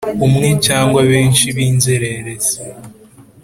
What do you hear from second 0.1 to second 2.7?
umwe cyangwa benshi b inzererezi